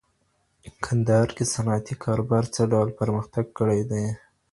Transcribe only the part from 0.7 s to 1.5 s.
کندهار کي